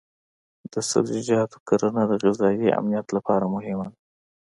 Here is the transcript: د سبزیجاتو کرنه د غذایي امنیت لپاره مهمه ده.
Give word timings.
د 0.73 0.73
سبزیجاتو 0.91 1.57
کرنه 1.67 2.03
د 2.09 2.13
غذایي 2.23 2.69
امنیت 2.79 3.07
لپاره 3.17 3.45
مهمه 3.55 3.85
ده. 3.91 3.97